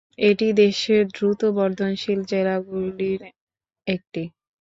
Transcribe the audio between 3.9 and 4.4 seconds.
একটি।